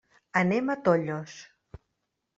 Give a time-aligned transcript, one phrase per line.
[0.39, 1.37] Anem a Tollos.